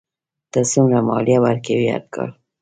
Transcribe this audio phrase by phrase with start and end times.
[0.51, 2.31] ته څومره مالیه ورکوې هر کال؟